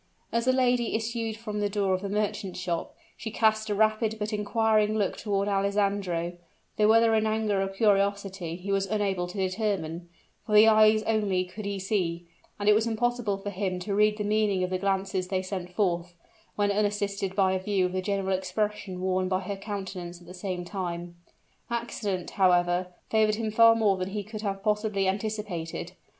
[0.31, 4.17] As the lady issued from the door of the merchant's shop, she cast a rapid
[4.17, 6.33] but inquiring look toward Alessandro,
[6.77, 10.09] though whether in anger or curiosity he was unable to determine,
[10.43, 12.25] for the eyes only could he see,
[12.59, 15.69] and it was impossible for him to read the meaning of the glances they sent
[15.71, 16.15] forth,
[16.55, 20.33] when unassisted by a view of the general expression worn by her countenance at the
[20.33, 21.15] same time.
[21.69, 25.91] Accident, however, favored him far more than he could have possibly anticipated.